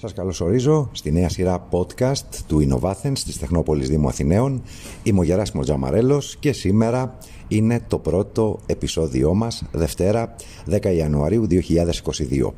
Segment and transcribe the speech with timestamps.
[0.00, 4.62] Σας καλωσορίζω στη νέα σειρά podcast του Innovathens της Τεχνόπολης Δήμου Αθηναίων.
[5.02, 10.34] Είμαι ο Γεράσιμος Τζαμαρέλος και σήμερα είναι το πρώτο επεισόδιό μας, Δευτέρα
[10.70, 12.54] 10 Ιανουαρίου 2022.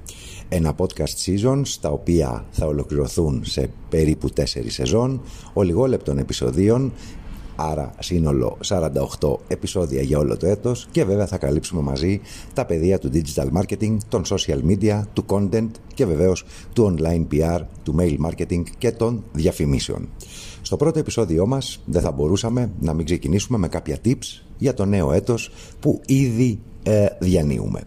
[0.49, 5.21] Ένα podcast seasons, τα οποία θα ολοκληρωθούν σε περίπου 4 σεζόν,
[5.53, 6.93] ολιγόλεπτων επεισοδίων
[7.57, 8.59] άρα σύνολο
[9.21, 12.21] 48 επεισόδια για όλο το έτος και βέβαια θα καλύψουμε μαζί
[12.55, 17.61] τα πεδία του digital marketing, των social media, του content και βεβαίως του online PR,
[17.83, 20.09] του mail marketing και των διαφημίσεων.
[20.63, 24.85] Στο πρώτο επεισόδιό μας δεν θα μπορούσαμε να μην ξεκινήσουμε με κάποια tips για το
[24.85, 27.81] νέο έτος που ήδη ε, διανύουμε.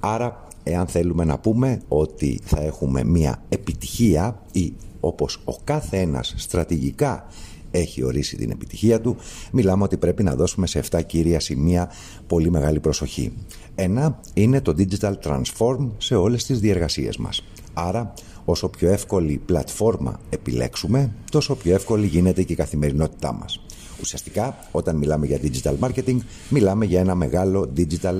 [0.00, 6.34] Άρα εάν θέλουμε να πούμε ότι θα έχουμε μια επιτυχία ή όπως ο κάθε ένας
[6.36, 7.26] στρατηγικά
[7.70, 9.16] έχει ορίσει την επιτυχία του,
[9.52, 11.90] μιλάμε ότι πρέπει να δώσουμε σε 7 κύρια σημεία
[12.26, 13.32] πολύ μεγάλη προσοχή.
[13.74, 17.42] Ένα είναι το digital transform σε όλες τις διεργασίες μας.
[17.74, 18.12] Άρα,
[18.44, 23.60] όσο πιο εύκολη πλατφόρμα επιλέξουμε, τόσο πιο εύκολη γίνεται και η καθημερινότητά μας.
[24.00, 26.16] Ουσιαστικά, όταν μιλάμε για digital marketing,
[26.48, 28.18] μιλάμε για ένα μεγάλο digital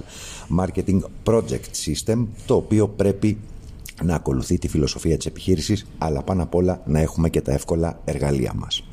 [0.58, 3.38] marketing project system, το οποίο πρέπει
[4.02, 8.00] να ακολουθεί τη φιλοσοφία της επιχείρησης, αλλά πάνω απ' όλα να έχουμε και τα εύκολα
[8.04, 8.84] εργαλεία μας.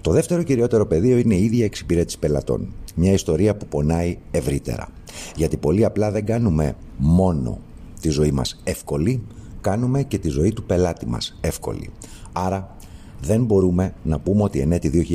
[0.00, 2.72] Το δεύτερο κυριότερο πεδίο είναι η ίδια εξυπηρέτηση πελατών.
[2.94, 4.88] Μια ιστορία που πονάει ευρύτερα.
[5.36, 7.58] Γιατί πολύ απλά δεν κάνουμε μόνο
[8.00, 9.22] τη ζωή μας εύκολη,
[9.60, 11.90] κάνουμε και τη ζωή του πελάτη μας εύκολη.
[12.32, 12.76] Άρα
[13.20, 15.06] δεν μπορούμε να πούμε ότι εν έτη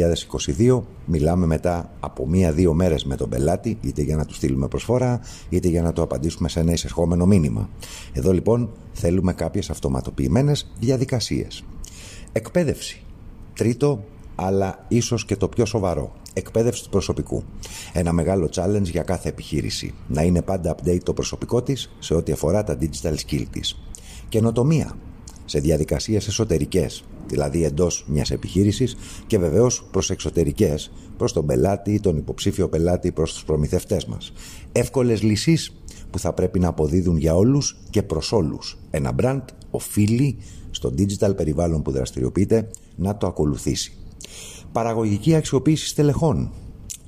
[0.57, 5.19] 2022 μιλάμε μετά από μία-δύο μέρες με τον πελάτη, είτε για να του στείλουμε προσφορά,
[5.49, 7.69] είτε για να του απαντήσουμε σε ένα εισερχόμενο μήνυμα.
[8.13, 11.63] Εδώ λοιπόν θέλουμε κάποιες αυτοματοποιημένες διαδικασίες.
[12.31, 13.03] Εκπαίδευση.
[13.53, 14.03] Τρίτο,
[14.41, 16.13] αλλά ίσως και το πιο σοβαρό.
[16.33, 17.43] Εκπαίδευση του προσωπικού.
[17.93, 19.93] Ένα μεγάλο challenge για κάθε επιχείρηση.
[20.07, 23.79] Να είναι πάντα update το προσωπικό της σε ό,τι αφορά τα digital skill της.
[24.29, 24.95] Καινοτομία
[25.45, 28.95] σε διαδικασίες εσωτερικές, δηλαδή εντός μιας επιχείρησης
[29.27, 34.33] και βεβαίως προς εξωτερικές, προς τον πελάτη, τον υποψήφιο πελάτη, προς τους προμηθευτές μας.
[34.71, 35.75] Εύκολες λύσεις
[36.09, 38.77] που θα πρέπει να αποδίδουν για όλους και προς όλους.
[38.89, 40.37] Ένα brand οφείλει
[40.71, 43.93] στο digital περιβάλλον που δραστηριοποιείται να το ακολουθήσει.
[44.71, 46.51] Παραγωγική αξιοποίηση στελεχών.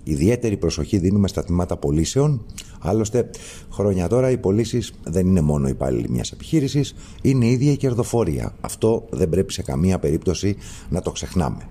[0.04, 2.46] Ιδιαίτερη προσοχή δίνουμε στα τμήματα πωλήσεων.
[2.80, 3.30] Άλλωστε,
[3.72, 8.56] χρόνια τώρα οι πωλήσεις δεν είναι μόνο υπάλληλοι μιας επιχείρησης, είναι η ίδια η κερδοφορία.
[8.62, 10.58] Αυτό δεν πρέπει σε καμία περίπτωση
[10.90, 11.68] να το ξεχνάμε.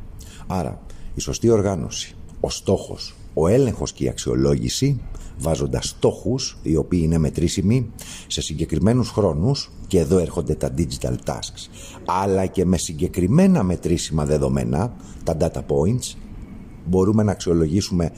[0.46, 0.80] Άρα,
[1.14, 5.00] η σωστή οργάνωση, ο στόχος, ο έλεγχος και η αξιολόγηση,
[5.38, 7.90] βάζοντας στόχους οι οποίοι είναι μετρήσιμοι
[8.26, 11.68] σε συγκεκριμένους χρόνους, και εδώ έρχονται τα digital tasks,
[12.04, 14.92] αλλά και με συγκεκριμένα μετρήσιμα δεδομένα,
[15.24, 16.16] τα data points,
[16.84, 18.12] μπορούμε να αξιολογήσουμε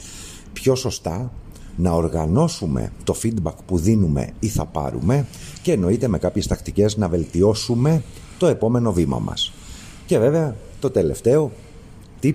[0.52, 1.32] πιο σωστά,
[1.76, 5.26] να οργανώσουμε το feedback που δίνουμε ή θα πάρουμε
[5.62, 8.02] και εννοείται με κάποιες τακτικές να βελτιώσουμε
[8.38, 9.52] το επόμενο βήμα μας.
[10.06, 11.52] Και βέβαια το τελευταίο
[12.22, 12.34] tip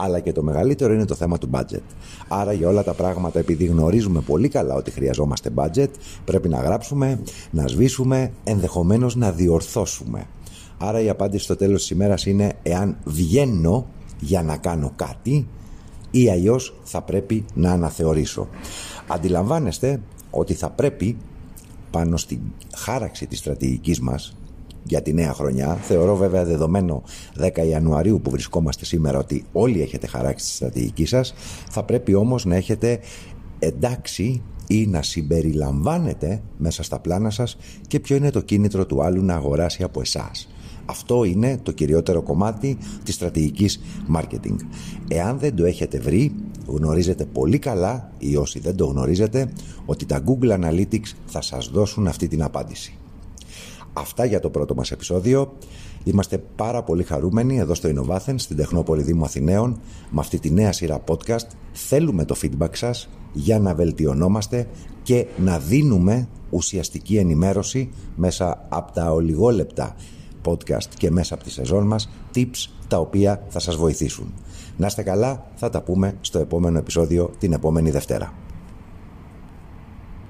[0.00, 1.82] αλλά και το μεγαλύτερο είναι το θέμα του budget.
[2.28, 5.88] Άρα για όλα τα πράγματα, επειδή γνωρίζουμε πολύ καλά ότι χρειαζόμαστε budget,
[6.24, 10.26] πρέπει να γράψουμε, να σβήσουμε, ενδεχομένως να διορθώσουμε.
[10.78, 13.86] Άρα η απάντηση στο τέλος της ημέρας είναι εάν βγαίνω
[14.20, 15.46] για να κάνω κάτι
[16.10, 18.48] ή αλλιώς θα πρέπει να αναθεωρήσω.
[19.06, 20.00] Αντιλαμβάνεστε
[20.30, 21.16] ότι θα πρέπει
[21.90, 22.40] πάνω στην
[22.76, 24.36] χάραξη της στρατηγικής μας
[24.90, 25.74] για τη νέα χρονιά.
[25.74, 27.02] Θεωρώ βέβαια δεδομένο
[27.40, 31.34] 10 Ιανουαρίου που βρισκόμαστε σήμερα ότι όλοι έχετε χαράξει τη στρατηγική σας.
[31.70, 32.98] Θα πρέπει όμως να έχετε
[33.58, 37.56] εντάξει ή να συμπεριλαμβάνετε μέσα στα πλάνα σας
[37.86, 40.48] και ποιο είναι το κίνητρο του άλλου να αγοράσει από εσάς.
[40.84, 43.80] Αυτό είναι το κυριότερο κομμάτι της στρατηγικής
[44.16, 44.56] marketing.
[45.08, 46.34] Εάν δεν το έχετε βρει,
[46.66, 49.52] γνωρίζετε πολύ καλά ή όσοι δεν το γνωρίζετε
[49.86, 52.94] ότι τα Google Analytics θα σας δώσουν αυτή την απάντηση.
[53.92, 55.52] Αυτά για το πρώτο μας επεισόδιο.
[56.04, 59.80] Είμαστε πάρα πολύ χαρούμενοι εδώ στο Innovathens, στην Τεχνόπολη Δήμου Αθηναίων,
[60.10, 61.46] με αυτή τη νέα σειρά podcast.
[61.72, 64.68] Θέλουμε το feedback σας για να βελτιωνόμαστε
[65.02, 69.96] και να δίνουμε ουσιαστική ενημέρωση μέσα από τα ολιγόλεπτα
[70.44, 74.32] podcast και μέσα από τη σεζόν μας tips τα οποία θα σας βοηθήσουν.
[74.76, 78.32] Να είστε καλά, θα τα πούμε στο επόμενο επεισόδιο την επόμενη Δευτέρα.